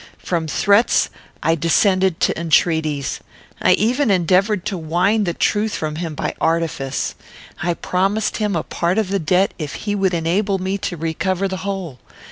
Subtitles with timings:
[0.17, 1.11] From threats
[1.43, 3.19] I descended to entreaties.
[3.61, 7.13] I even endeavoured to wind the truth from him by artifice.
[7.61, 11.47] I promised him a part of the debt if he would enable me to recover
[11.47, 11.99] the whole.